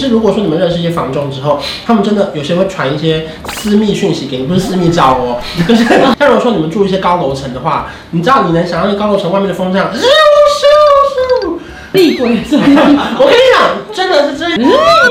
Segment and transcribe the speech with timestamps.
[0.00, 5.38] 是如果说你们认识一些房仲之后，他们真的有些会传一些私密讯息给你，不是私密照哦，
[5.68, 11.58] 就是像如果说你们住一些高楼层的话，你知道你能想象高楼层外面的风这样，咻咻咻，
[11.92, 12.58] 厉鬼声，
[13.18, 14.64] 我跟你讲，真的是这样，嗯，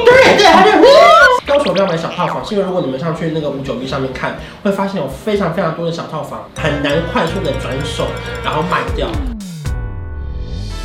[0.06, 0.72] 对对，他就。
[1.46, 8.06] 高手不要买小套房，是因为如果你们上去那个五九一上面看，会发现有非常非常多的小套房，很难快速的转手，
[8.44, 9.08] 然后卖掉。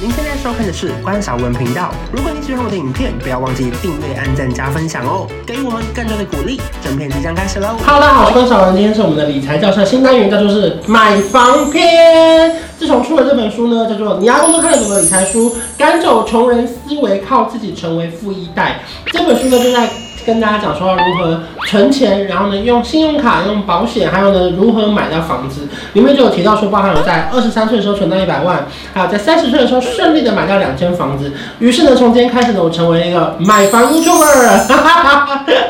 [0.05, 1.91] 您现在收看的是关韶文频道。
[2.13, 6.61] 如果你喜欢我的影片，不要忘记订阅、按赞、加分享哦，给予我们更多的鼓励。
[6.83, 12.55] 整片即将开始喽！Hello，大家好，我是关韶文，今天是我们的理财教室新单元，叫做是买房篇。
[12.79, 15.49] 自从出了这本书呢，叫做《你阿公都看了什么理财书》，
[15.79, 18.81] 赶走穷人思维，靠自己成为富一代。
[19.07, 19.89] 这本书呢，就在。
[20.27, 25.69] 跟大家讲说如何存钱，然后呢用信用卡、用保险，还有呢如何买到房子。
[25.93, 31.33] 里面就有提到说，包含有在二十三岁的时候存到一百万，还有在三十岁的时候顺利的买到两间房子。
[31.59, 34.65] 于是呢，从今天开始呢，我成为一个买房 YouTuber。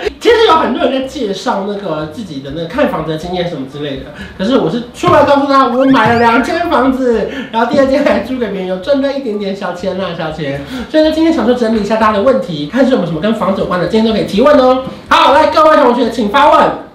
[0.25, 4.05] 其实有很多人在介绍那个自己的那个看房子的经验什么之类的，
[4.39, 10.63] 可是我是出来告诉他，我买了两间房子，然后第二间还租给别人，有赚到一点点小钱啦，小钱。
[10.91, 14.85] 所以呢，今天想说整理一下大家的问题，看是有没有什么跟房子有关的，今天都可以提问哦。
[15.09, 16.94] 好，来各位同学，请发问。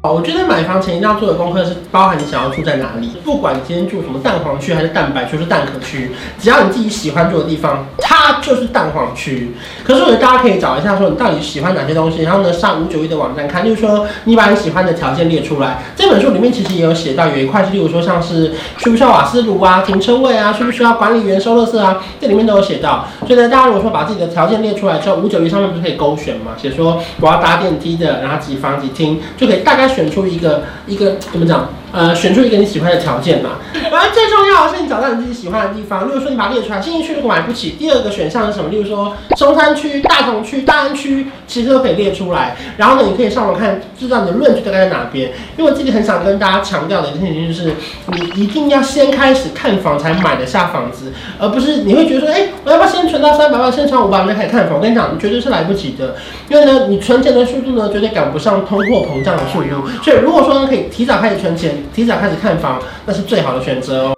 [0.00, 9.56] 我觉得买房前一定要做的功课是包含你想要住在哪里，不管你今天住什么蛋黄区还是蛋白区，是蛋壳区，只要你自己喜欢住的地方，它就是蛋黄区。
[9.82, 15.82] 可是我觉得大家可以找一下，说你到底喜欢哪些东西，然后呢上五九一的网站看，例如说你把你喜欢的条件列出来。
[15.96, 23.08] 这本书里面其实也有写到，有一块是例如说像是需不需要瓦斯炉啊、停车位啊、需不需要管理员收垃圾啊，这里面都有写到。
[23.26, 26.52] 所以呢，大家如果说把自己的条件列出来之后，五九一上面不是可以勾选嘛？
[26.56, 29.87] 写说我要搭电梯的，然后几房几厅，就可以大概。
[29.88, 31.68] 选出一个一个怎么讲？
[31.92, 33.58] 呃，选出一个你喜欢的条件嘛。
[33.90, 36.06] 然后最重要的是你找到你自己喜欢的地方。
[36.06, 38.68] 例如说你把它列出来，新义区如果买不起，第二个选项是什么？
[38.70, 42.56] 例如说中山区、大同区、大安区，其实都可以列出来。
[42.76, 45.30] 然后呢，你可以上网看，知道你的论据大概在哪边。
[45.56, 47.74] 因为我自己很想跟大家强调的一件事情就是，
[48.12, 54.76] 你一定要先开始看房才买得下房子，而不是你会觉得说，哎、欸，我要不要先存到三百万，先存五百万再开始看房？
[54.76, 56.16] 我跟你讲，绝对是来不及的。
[56.50, 59.88] 因为呢，你存钱的速度呢，绝对赶不上通货膨胀的速度。
[60.02, 64.12] 所以如果说呢，可以提早开始存钱，提早开始看房，那是最好的选择哦。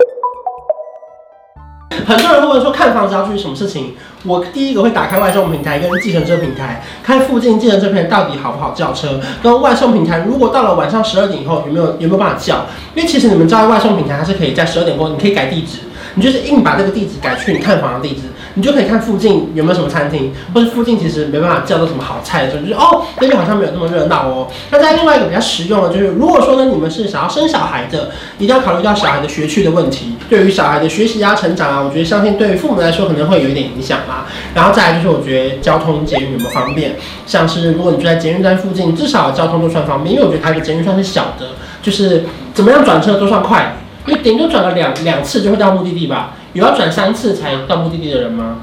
[2.06, 3.94] 很多人会问说，看房子要注意什么事情？
[4.25, 9.20] 我第一个会打开外送平台跟计程车平台，看附近计程车片到底好不好叫车。
[9.43, 12.66] 跟外送平台，如果到了晚上十二点以后，有没有有没有办法叫？
[12.94, 15.78] 因为其实你们知道，外送平台它是可以在十二点过后，你可以改地址。
[16.15, 18.22] 你就是硬把这个地址改去你看房的地址，
[18.54, 24.49] 你就可以看附近有没有什么餐厅，或者附近其实没办法叫到什么好菜的时候，就是哦，那边好像没有那么热闹哦。
[24.70, 34.26] 那在另外一个比较实用的，就是如果说呢，你们是想要生小孩的，一定要考虑到小孩的学区的问题，对于小孩的学习啊、成长啊，我觉得相信对于父母来说可能会有一点影响啦。
[34.54, 41.50] 然后再来就是我觉得交通捷运有没有方便，像是如果你住在捷运站附近，至少交通都算方便，因为我觉得它的捷运算是小的，
[41.82, 43.76] 就是怎么样转车都算快。
[44.06, 46.34] 因为顶多转了两两次就会到目的地吧？
[46.53, 48.56] 有要转三次才到目的地的人吗？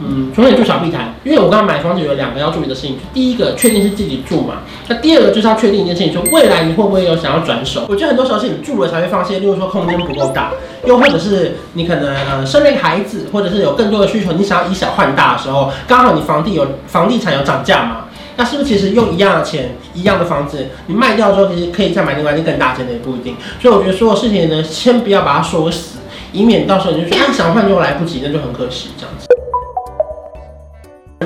[0.00, 1.14] 嗯，除非你住小碧潭。
[1.22, 7.86] 因为我刚刚买房子有两个要注意的事情，第一个确定是自己住嘛，那第二个就是要确定一件事情，说未来你会不会有想要转手？
[7.88, 10.50] 我觉得很多时候是你住了才会发现，例如说空间不够大，
[10.84, 18.06] 又或者是你可能呃生了一个孩子，或者是有更多的需求，你想要以小换大的时候，刚好你房地有房地产有涨价嘛。
[18.36, 23.36] 那是不是其实用一样的钱，一样的房子，你卖掉之后，其实可以再买另外一个更大间的，也不一定。
[23.60, 25.98] 所以我觉得所有事情呢，先不要把它说死，
[26.32, 29.28] 以免到时候你就说啊想换就来不及，那就很可惜这样子。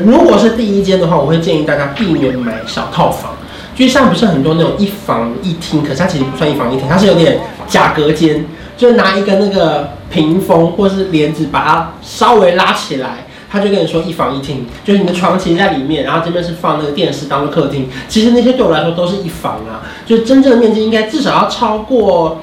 [0.04, 3.32] 如果是第一间的话，我会建议大家避免买小套房，
[3.74, 8.44] 就像不是很多那种一房一厅，可是它其实不算一房一厅，它是有点假隔间，
[8.76, 13.24] 就是拿一个那个屏风或是帘子把它稍微拉起来。
[13.50, 17.88] 他就跟你说一房一厅，就是你的床其实在里面，然后这边是放那个电视当做客厅。
[18.08, 22.42] 其实那些对我来说都是一房啊，就真正的面积应该至少要超过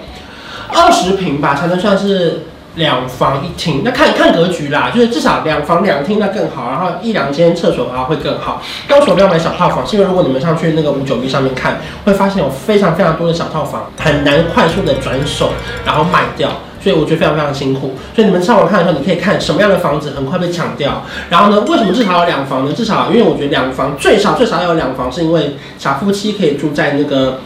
[0.70, 2.42] 二十平吧，才能算是
[2.76, 3.84] 两房一厅。
[3.86, 8.62] 那看看格局啦，就是至少两房两厅那更好，然后一两间厕所的话会更好。
[8.88, 15.52] 高手不要买小套房，是因为如果你们上去那个五九一上面看，会发现有非常非常多的小套房，很难快速的转手，
[15.86, 16.50] 然后卖掉。
[16.86, 21.02] 所以我觉得非常非常辛苦，所以你们上网看的时候，你可以看什么样的房子很快被抢掉。
[21.32, 22.72] 然后呢，为什么至少有两房呢？
[22.72, 27.40] 至少因为我觉得两房最少最少要有两房，是因为小夫妻可以住在那个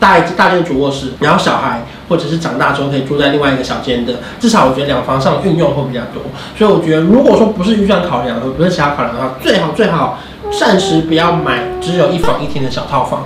[0.00, 4.14] 大大间主卧室，然后小孩或者是长大之后可以住在另外一个小间的。
[4.40, 6.20] 至少我觉得两房上运用会比较多。
[6.58, 10.18] 所以我觉得如果说不是预算考量，不是其他考量的话，最好最好
[10.58, 13.24] 暂时不要买只有一房一厅的小套房。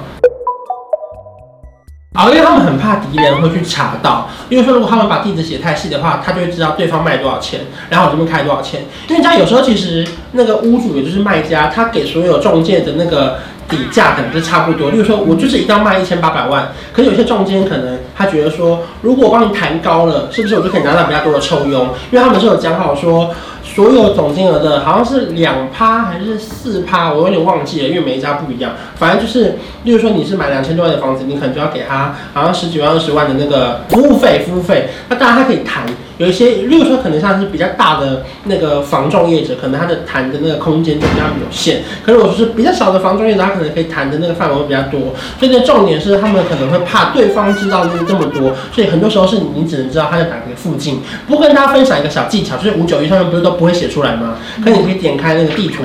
[2.15, 8.83] 啊，因为他们很怕敌人会去查到，因为说如果他们把地址写太细的话，他就会知道对方卖多少钱，然后我这边开多少钱。
[9.09, 13.39] 因为你知道有时候其实那个屋主也就是卖家，他给所有中介的那个
[13.69, 14.93] 底价可能是差不多。
[14.93, 21.89] 例如说我就是一定要卖一千八百万，可是有些中间可能他觉得说，如果我帮你谈高了，是不是我就可以拿到比较多的抽佣？
[22.11, 23.31] 因为他们是有讲好说。
[23.67, 28.73] 所有总金额的好像是两趴还是四趴，我有点忘记了，因为每一家不一样。
[28.95, 34.91] 反正就是，例如说你是买两千多万的房子，你可能就要给他好像十几万、二十万的那个服务费，服务费。
[35.09, 35.87] 那当然他可以谈，
[36.19, 41.83] 有一些，例如说可能像是比较大的那个房仲业者，可能他的谈的那个空间就比较有限。
[42.05, 45.01] 可是我说是比较小的房仲业者，他可能可以谈的那个范围会比较多。
[45.41, 51.01] 所以这重点是他们可能会怕对方知道这么多，所以很多时候是你只能知道他在哪个附近。
[51.27, 53.65] 不过跟大家分享一个小技巧，就是五九一上面不是都不。
[53.65, 54.37] 会写出来吗？
[54.63, 55.85] 可你可以点开那个地图，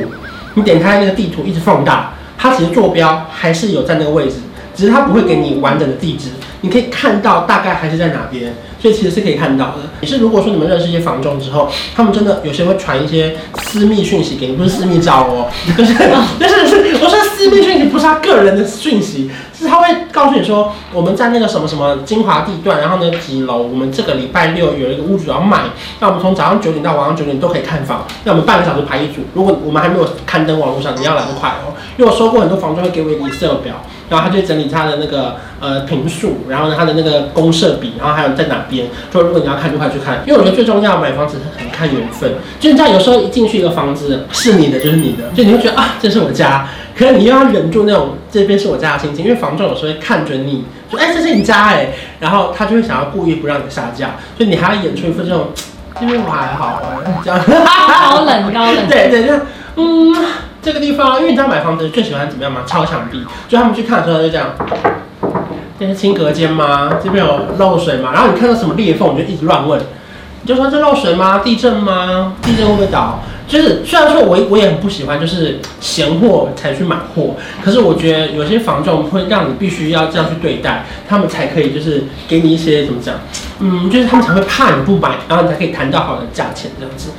[0.55, 4.33] 你点开那个地图一直放大，它其实坐标还是有在那个位置，
[4.75, 9.75] 只是它不会给你完整的地址，你可以看到大概还是在哪边，所以其实是可以看到的。
[10.01, 15.93] 也是如果说你们认识一些房仲之后，他们真的有些会传一些私密讯息给你，不是私密照哦，就是
[16.37, 19.31] 但是是我说私密讯息不是他个人的讯息。
[19.57, 25.63] 是他会告诉你说，我们在那个什么什么精华地段，然后呢几楼，我们这个礼拜六有一个屋主要卖，
[25.99, 29.21] 那我们从早上九点到晚上九点都可以看房，那我们半个小时排一组。
[29.33, 33.75] 如果我们还没有刊登网络上，你要来得快哦，因为我收过很多房东会给我一个 Excel 表，
[34.09, 46.67] 然后他就整理他的那个呃坪数，然后呢他的那个公社比，然后还有在哪边，就如果你要看就快去看，因为我觉得最重要买房子很看缘分，就你知道有时候一进去一个房子是你的就是你的，就你会觉得啊这是我家。
[46.97, 55.47] 可是你又要忍住那种这边是我家的心情，因为房仲有时候会看准你，说哎、欸、这是你家哎、欸，然后他就会想要故意不让你下架，所以你还要演出一副这种
[55.97, 56.81] 这边我还好
[57.23, 59.33] 这样，高冷高冷， 对对，就
[59.77, 60.13] 嗯
[60.61, 62.61] 这个地方，因为你知道买房子最喜欢怎么样吗？
[62.67, 64.49] 敲墙壁，就他们去看的时候就这样，
[65.79, 66.91] 这是清隔间吗？
[67.01, 68.11] 这边有漏水吗？
[68.13, 69.79] 然后你看到什么裂缝，你就一直乱问，
[70.41, 71.39] 你就说这漏水吗？
[71.39, 72.33] 地震吗？
[72.41, 73.21] 地震会不会倒？
[73.47, 83.15] 就是虽然说我我也很不喜欢，就是嫌货才去买货，可是我觉得有些房仲会让你必须要这样去对待，他们才可以就是给你一些怎么讲，
[83.59, 87.09] 嗯，就是他们才会怕你不买，然后你才可以谈到好的价钱这样子。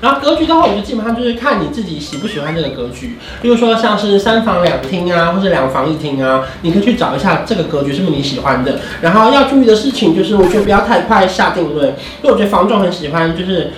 [0.00, 8.80] 然后格局的话，我就基本上就是看你自己喜不喜欢这个格局，比如说像是三房两厅啊，或是两房一厅啊，你可以去找一下这个格局是不是你喜欢的。
[9.00, 11.88] 然后要注意的事情就是，我觉得不要太快下定论，
[12.22, 13.70] 因为我觉得房仲很喜欢就是。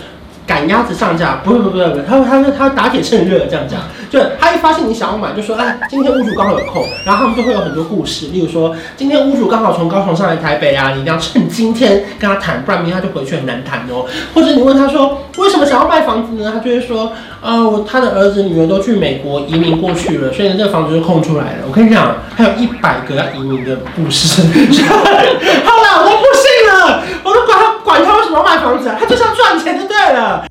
[0.49, 14.07] 赶鸭子上架，不是不是不是，他他他打铁趁热这样讲，就他一发现你想要买，就说哎，今天屋主刚好有空，然后他们就会有很多故事，例如说今天屋主刚好从高雄上来台北啊，你一定要趁今天跟他谈，不然明天他就回去很难谈哦。
[14.35, 16.51] 或者你问他说为什么想要卖房子呢？
[16.53, 17.13] 他就会说，
[17.43, 21.65] 呃，他的儿子女儿都去美国移民过去了，所以呢这个房子就空出来了。
[21.67, 24.43] 我跟你讲，还有一百个要移民的故事。
[25.65, 30.45] 后来我都不信了，我都管他管他为什么要卖房子，他就是要赚钱就对了。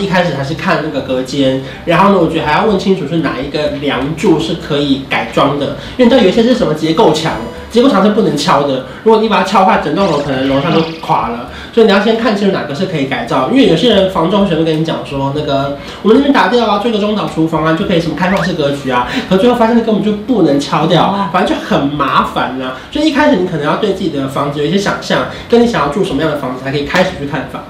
[0.00, 5.66] 一开始还是看那个隔间，然后呢，我觉得还要问清楚是哪一个梁柱是可以改装的，
[5.96, 7.34] 因为你知道有一些是什么结构墙，
[7.70, 27.62] 结构墙是不能敲的，如果你把它敲坏，整栋楼可能楼上都垮了，所以你要先看清楚哪个是可以改造，因为有些人房中学会跟你讲说，那个我们那边打掉啊，做一个中岛厨房啊，就可以什么开放式格局啊，可最后发现根本就不能敲掉，反正就很麻烦、啊，所以一开始你可能要对自己的房子有一些想象，跟你想要住什么样的房子才可以开始去看房。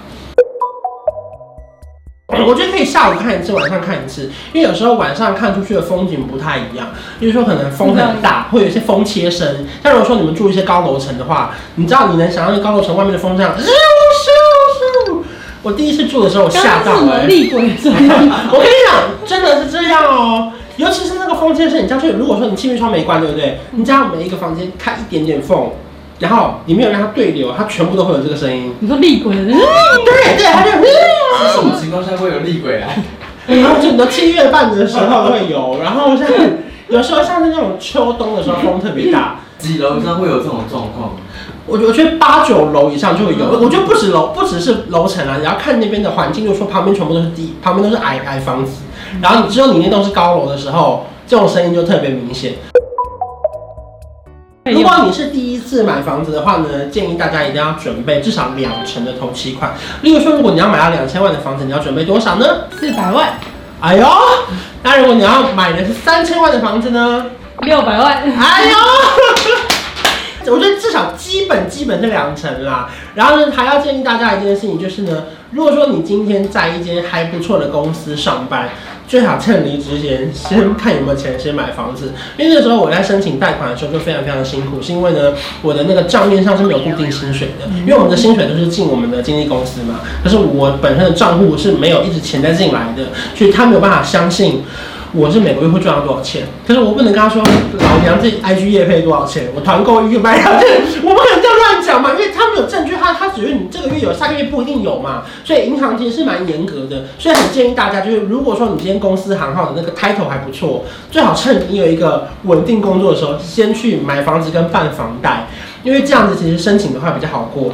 [2.47, 6.89] 我觉得可以下午看一次，晚上看一次，因为有时候晚上看出去的风景不太一样。
[7.19, 9.67] 比如说可能风很大，会有一些风切声。
[9.83, 15.23] 像如果说你们住一些高楼层的话，你知道你能想象高楼层外面的风这样，咻咻咻。
[15.63, 17.27] 我第一次住的时候，我吓到了、欸。
[17.27, 17.99] 厉鬼这样。
[18.51, 20.53] 我跟你讲，真的是这样哦。
[20.77, 23.61] 尤其是那个风切声，你这样去，如果说你气密窗没关，对不对？
[23.73, 25.71] 你这样每一个房间开一点点缝。
[26.21, 28.73] 然后你没有让它对流，它全部都会有这个声音。
[28.79, 29.35] 你说厉鬼？
[29.35, 30.71] 嗯，对对，它就。
[30.71, 32.99] 什么情况下会有厉鬼来？
[33.47, 36.29] 然后就你的七月半的时候会有，然后像
[36.89, 39.41] 有时候像是那种秋冬的时候风特别大。
[39.59, 41.17] 几楼以上会有这种状况？
[41.67, 43.45] 我我觉得八九楼以上就会有。
[43.47, 48.83] 我觉得不止楼，不只是楼层啊，你要看那边的环境，就是说旁边全部都是低，旁边都是矮矮房子，
[49.21, 52.55] 然后你只有你那栋是高楼的时候，这种声音就特别明显。
[54.73, 59.75] 如果你是第一次买房子的话呢，建议大家一定要准备至少两成的头期款。
[60.03, 62.47] 例如说，如果你要买到两千万的房子，你要准备多少呢？
[62.79, 63.39] 四百万。
[63.81, 64.07] 哎呦，
[64.83, 67.27] 那如果你要买的是三千万的房子呢？
[67.61, 68.23] 六百万。
[68.39, 68.77] 哎呦，
[70.55, 72.91] 我觉得至少基本基本是两成啦。
[73.15, 78.69] 然后呢，还要建议大家一件事情，就是呢，如果说你今天在一间还不错的公司上班，
[79.11, 82.13] 最好趁离职前先看有没有钱先买房子。
[82.39, 94.63] 因为那时候我在申请贷款的时候就非常非常辛苦，是因为呢，我的那个账面上是没有固定薪水的，因为我们的薪水都是进我们的经纪公司嘛，可是我本身的账户是没有一直钱在进来的，所以他没有办法相信。
[95.13, 96.47] 我是每个月会赚到多少钱？
[96.67, 99.49] 可是我不能跟他说，老娘这 IG 业配多少钱？
[99.57, 105.25] 我团购一个卖两件，我不可能这样乱讲嘛，因为他没有证据，他他只是你这个月有，下个月不一定有嘛。
[105.45, 115.49] 所以银行其实是蛮严格的，所以很建议大家，就是如果说你今天公司行号的那个 title 还不错，最好趁你有一个稳定工作的时候，先去买房子跟办房贷，
[115.83, 117.73] 因为这样子其实申请的话比较好过。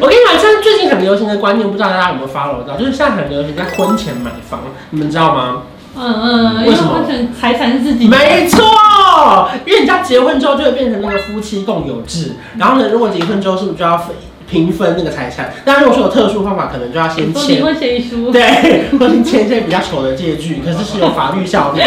[0.00, 5.62] 我跟你讲，现在最近很流行的观念，不知道大家有没有 follow 到，就是现在很流行在婚前买房，你们知道吗？
[5.96, 7.04] 嗯嗯，为什么？
[7.40, 8.06] 财产是自己。
[8.06, 14.14] 没错，因为人家结婚之后就会变成那个夫妻共有制，然后呢，如果结婚之后是不是就要分
[14.48, 15.52] 平分那个财产？
[15.64, 21.86] 但如果说有特殊方法，可能就要先签离婚协议书， 对，或是签一些比较丑的借据，可是是有法律效力的。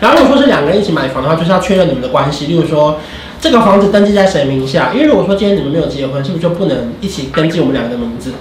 [0.00, 2.98] 然后如果说是两个人一起买房的话，就是要确认你们的关系，例如说。
[3.40, 4.90] 这个房子登记在谁名下？
[4.92, 8.32] 因为如果说今天你们没有结婚，是不是就不能一起登记我们两个的名字？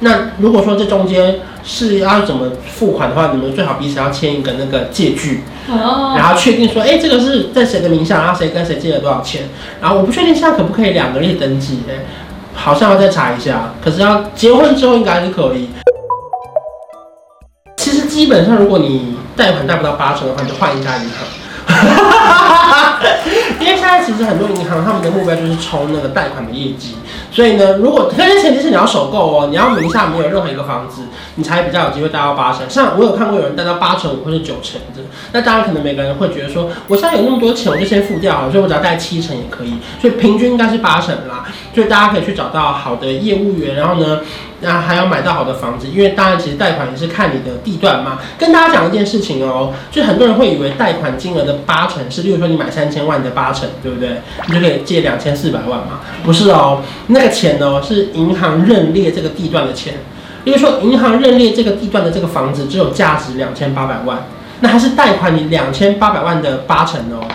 [0.00, 9.48] 那如果说这中间是要怎么付款的话，你们最好彼此要签一个那个借据，然后确定说，哎，这个是在谁的名下，然后谁跟谁借了多少钱？
[9.80, 12.04] 然后我不确定现在可不可以两个人一起登记，哎，
[12.52, 13.72] 好像要再查一下。
[13.82, 15.70] 可是要结婚之后应该是可以。
[17.78, 21.26] 其实基本上，如果你贷款贷不到八成的话，你就换一家银行。
[23.94, 26.94] 但其实很多银行他们的目标就是冲那个贷款的业绩，
[27.30, 31.02] 所以呢，如果但是前提是你要首购哦，你要名下没有任何一个房子，
[31.34, 32.62] 你才比较有机会贷到八成。
[32.70, 41.44] 像我有看过有人贷到八成五或者九成的，那当然可能每个人会觉得说，我现在有那么多钱，我就先付掉好了，所以我只要贷七成也可以，所以平均应该是八成啦。
[41.74, 44.20] 所以大家可以去找到好的业务员，然后呢，
[44.62, 48.18] 那还要买到好的房子，因为当然其实贷款也是看你的地段嘛。
[48.38, 54.22] 跟大家讲一件事情哦，就很多人会以为贷款金额的八成是，例如说你买三千万的八成，对不对？
[54.46, 56.00] 你就可以借两千四百万嘛？
[56.24, 59.94] 不是哦，那个钱呢是银行认列这个地段的钱。
[60.44, 64.26] 例如说银行认列这个地段的这个房子只有价值两千八百万，
[64.60, 67.26] 那还是贷款你两千八百万的八成哦，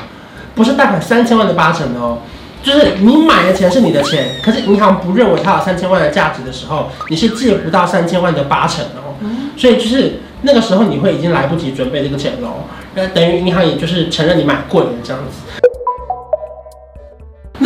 [0.56, 2.20] 不是贷款三千万的八成哦。
[2.64, 9.16] 就是你买的钱是你的钱，可是银行不认为它有三千万的价值的时候，你是借不到三千万的八成哦。
[9.56, 15.67] 所以就是那个时候你会已经来不及准备这个钱喽，那等于银行也就是承认你买贵了这样子。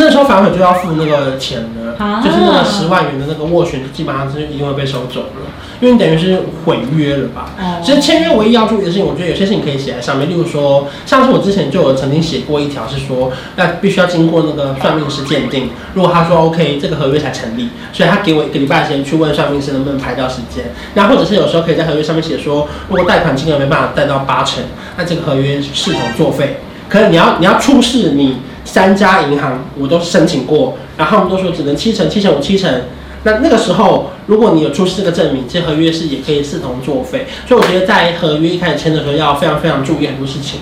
[0.02, 5.46] 那时候反悔就要付那个钱了，就是那个十万元的那个斡旋，基本上是一定会被收走了，
[5.80, 7.52] 因为你等于是毁约了吧。
[7.84, 20.64] 其实签约唯一要注意的事情，我觉得有些事情可以写在上面，例如说，上次我之前就有曾经写过一条，是说那必须要经过那个算命师鉴定，如果他说 OK，这个合约才成立，所以他给我一个礼拜时间去问算命师能不能排掉时间。
[20.94, 24.64] 那或者是有时候可以在合约上面写说，如果贷款金额没办法贷到八成，
[24.96, 26.58] 那这个合约是否作废。
[26.88, 28.38] 可是你要你要出示你。
[28.64, 32.82] 三家银行我都申请过，然后他们都说只能七成、七成五、七成。
[33.24, 37.26] 那那个时候，如果你有出示这个证明，这合约是也可以视同作废。
[37.46, 40.58] 所以我觉得在合约一开始签的时候，要非常非常注意很多事情。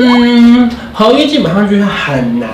[0.00, 2.48] 嗯，合约基本上就是很难，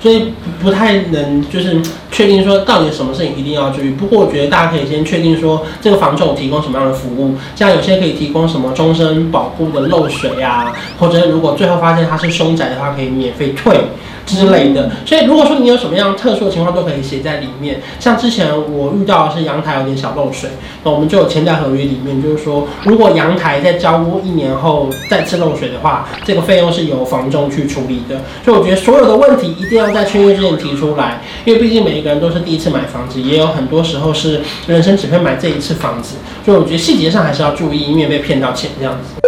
[0.00, 1.80] 所以不太能就是
[2.12, 3.90] 确定说到底什么事情一定要注意。
[3.90, 13.80] 不过我觉得大家可以先确定说这个房仲提供什么样的服务，像有些可以提供什么终身保护的漏水啊，或者如果最后发现它是凶宅的话，可以免费退。
[14.24, 17.82] 之类的，所以如果说你有什么样特殊的情况，都可以写在里面。
[17.98, 20.48] 像之前我遇到的是阳台有点小漏水，
[20.84, 28.20] 那我们就有签在合约里面，就是说如果阳台在交屋一年后再次漏水的话，这个费用是由房仲去处理的。
[28.44, 39.20] 所以我觉得所有的问题一定要在签约之前提出来，因为毕竟每个人都是第一次买房子，也有很多时候是人生只会买这一次房子，所以我觉得细节上还是要注意，以免被骗到钱这样子。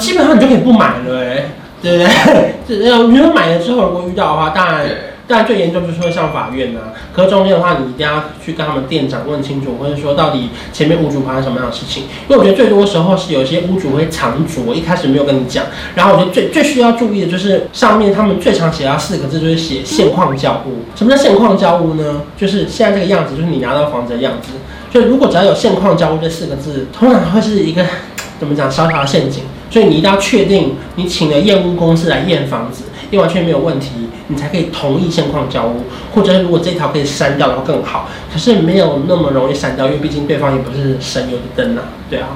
[0.00, 1.50] 基本上你就可以不买了，欸，
[1.82, 2.54] 对不对？
[2.66, 4.86] 这要如果买了之后，如果遇到的话，当然，
[5.26, 6.92] 但最严重就是会上法院呐、啊。
[7.12, 12.04] 可是中间的话，你一定要去跟他们店长问清楚，或者说到底前面屋主发生什么样的事情。
[12.28, 15.64] 因为我觉得最多时候是有些屋主会藏拙，一开始没有跟你讲。
[15.94, 20.84] 然后我觉得最最需要注意的就是上面他们最常写到四个字，就是写现况交屋。
[20.94, 22.22] 什么叫现况交屋呢？
[22.36, 24.50] 就是现在这个样子，就是你拿到房子的样子。
[24.92, 27.84] 所以如果只要有现况交屋这四个字，通常会是一个
[28.38, 29.42] 怎么讲小小的陷阱。
[29.70, 35.82] 所以你一定要确定，你请了验屋公司来验房子，验完全没有问题，你才可以同意现况交屋。
[36.14, 41.80] 或者如果这条可以删掉的话更好，可是没有那么容易删掉，因为毕竟对方也不是省油的灯呐，
[42.10, 42.28] 对啊。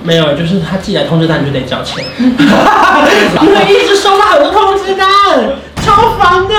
[0.00, 5.08] 没有，就是他寄来通知单你就得交钱， 因为一直收到很多通知单，
[5.82, 6.54] 超烦的。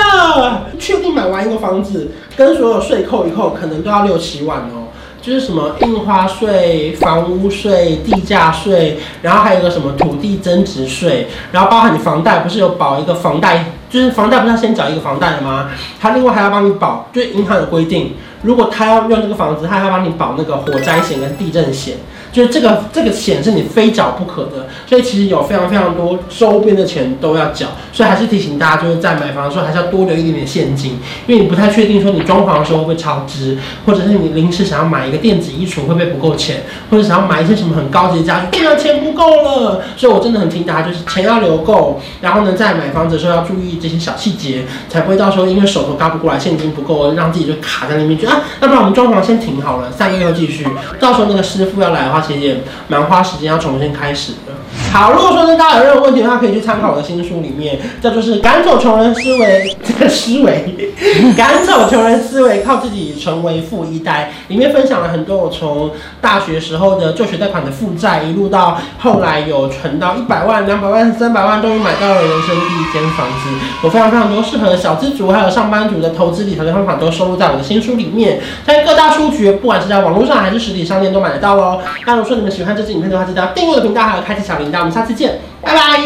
[0.78, 4.88] 确定买完一个房子，跟所有税扣一扣，可能都要六七万哦。
[5.22, 15.70] 就是什么印花税、房屋税、地价税，然后还有一个什么土地增值税，然后包含你房贷，不是有保一个房贷，就是房贷不是要先缴一个房贷的吗？
[16.00, 21.96] 他另外还要帮你保，就是银行有规定，如果他要用这个房子，他还要帮你保那个火灾险跟地震险。
[22.32, 50.64] 就是这个这个险是你非缴不可的，所以其实有非常非常多周边的钱都要缴，所以还是提醒大家，就是在买房的时候还是要多留一点点现金，因为你不太确定说你装潢的时候会不会超支，或者是你临时想要买一个电子衣橱会不会不够钱，或者想要买一些什么很高级的家具，竟然钱不够了，所以我真的很提醒大家，就是钱要留够，然后呢，在买房子的时候要注意这些小细节，才不会到时候因为手头嘎不过来，现金不够，让自己就卡在那边，觉得啊，要不然我们装潢先停好了，三个月后继续，
[51.00, 52.19] 到时候那个师傅要来的话。
[52.20, 54.52] 其实也蛮花时间要重新开始的。
[54.92, 60.92] 好，如果说呢，大家有任何问题的话，可以去参考我的新书里面，叫做是赶走穷人思维，这个思维，
[61.36, 64.32] 赶走穷人思维，靠自己成为富一代。
[64.48, 73.48] 里面分享了很多我从大学时候的就学贷款的负债，一路到后来有存到一百万、两百万、三百万，终于买到了人生第一间房子。
[73.84, 81.80] 有非常非常多适合小资族还有上班族的投资理财的方法，都收录在我的新书里面，在各大书局，不管是在网络上还是实体商店都买得到哦。
[82.04, 84.79] 那如果说你们喜欢这支影片的话，记得订阅我的频道，还有开启小铃铛。
[84.80, 86.00] 我们下次见拜拜。